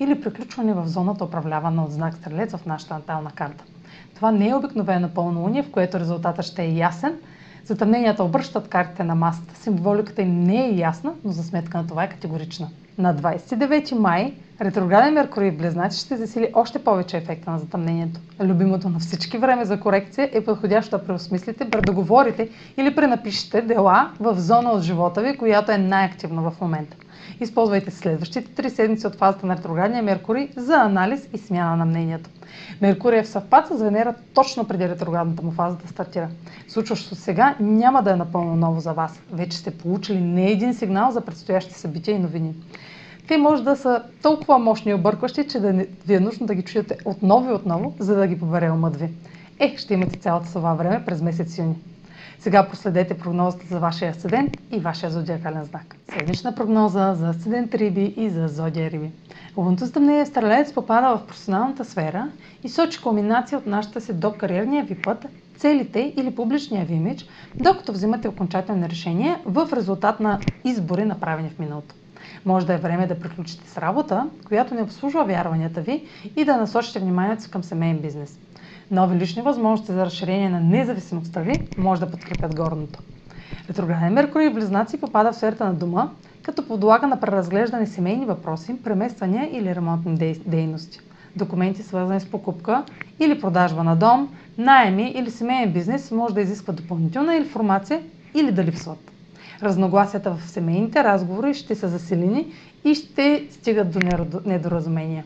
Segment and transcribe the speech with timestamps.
[0.00, 3.64] или приключване в зоната управлявана от знак Стрелец в нашата натална карта.
[4.14, 7.16] Това не е обикновено пълнолуние, в което резултатът ще е ясен.
[7.64, 9.56] Затъмненията обръщат картите на масата.
[9.60, 12.68] Символиката им не е ясна, но за сметка на това е категорична.
[12.98, 18.20] На 29 май ретрограден Меркурий в Близнаци ще засили още повече ефекта на затъмнението.
[18.40, 24.40] Любимото на всички време за корекция е подходящо да преосмислите, предоговорите или пренапишете дела в
[24.40, 26.96] зона от живота ви, която е най-активна в момента.
[27.40, 32.30] Използвайте следващите три седмици от фазата на ретроградния Меркурий за анализ и смяна на мнението.
[32.80, 36.28] Меркурий е в съвпад с Венера точно преди ретроградната му фаза да стартира.
[36.68, 39.20] Случващото сега няма да е напълно ново за вас.
[39.32, 42.54] Вече сте получили не един сигнал за предстоящи събития и новини.
[43.28, 45.72] Те може да са толкова мощни и объркващи, че да
[46.06, 49.08] ви е нужно да ги чуете отново и отново, за да ги побере умът ви.
[49.58, 51.74] Е, ще имате цялото това време през месец юни.
[52.38, 55.96] Сега проследете прогнозата за вашия асцендент и вашия зодиакален знак.
[56.18, 59.10] Седмична прогноза за асцендент Риби и за зодия Риби.
[59.56, 62.28] Лунното затъмнение Стрелец попада в професионалната сфера
[62.64, 67.26] и сочи кулминация от нашата се до кариерния ви път, целите или публичния ви имидж,
[67.54, 71.94] докато взимате окончателни решения в резултат на избори, направени в миналото.
[72.44, 76.04] Може да е време да приключите с работа, която не обслужва вярванията ви
[76.36, 78.38] и да насочите вниманието си към семейен бизнес.
[78.90, 82.98] Нови лични възможности за разширение на независимостта ви може да подкрепят горното.
[83.68, 86.08] Ретрограден Меркурий в Близнаци попада в сферата на дома,
[86.42, 91.00] като подлага на преразглеждане семейни въпроси, премествания или ремонтни дейности.
[91.36, 92.84] Документи свързани с покупка
[93.20, 98.00] или продажба на дом, найеми или семейен бизнес може да изискват допълнителна информация
[98.34, 99.13] или да липсват.
[99.62, 102.52] Разногласията в семейните разговори ще са заселени
[102.84, 104.00] и ще стигат до
[104.46, 105.24] недоразумения.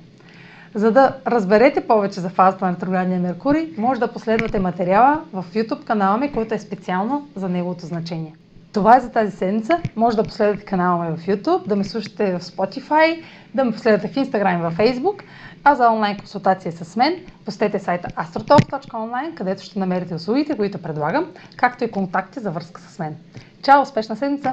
[0.74, 5.84] За да разберете повече за фазата на ретроградния Меркурий, може да последвате материала в YouTube
[5.84, 8.34] канала ми, който е специално за неговото значение.
[8.72, 9.80] Това е за тази седмица.
[9.96, 13.22] Може да последвате канала ми в YouTube, да ме слушате в Spotify,
[13.54, 15.22] да ме последвате в Instagram и в Facebook.
[15.64, 17.14] А за онлайн консултация с мен,
[17.44, 21.26] посетете сайта astrotalk.online, където ще намерите услугите, които предлагам,
[21.56, 23.16] както и контакти за връзка с мен.
[23.62, 23.82] Чао!
[23.82, 24.52] Успешна седмица!